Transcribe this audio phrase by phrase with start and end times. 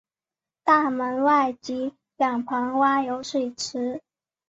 [0.63, 4.01] 大门外及两旁挖有水池。